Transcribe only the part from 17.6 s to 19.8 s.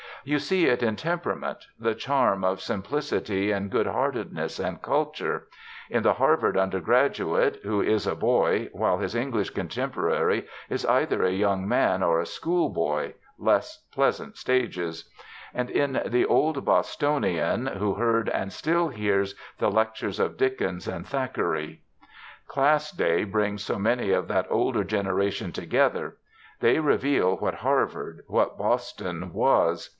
who heard, and still hears, the